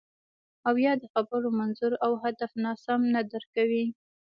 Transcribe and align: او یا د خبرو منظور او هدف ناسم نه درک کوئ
او 0.67 0.75
یا 0.85 0.93
د 1.01 1.03
خبرو 1.13 1.49
منظور 1.59 1.93
او 2.05 2.11
هدف 2.23 2.51
ناسم 2.63 3.01
نه 3.13 3.21
درک 3.31 3.49
کوئ 3.55 3.85